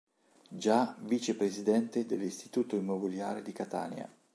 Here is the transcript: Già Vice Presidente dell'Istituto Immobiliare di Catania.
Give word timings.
Già 0.49 0.95
Vice 1.01 1.35
Presidente 1.35 2.07
dell'Istituto 2.07 2.75
Immobiliare 2.75 3.43
di 3.43 3.51
Catania. 3.51 4.09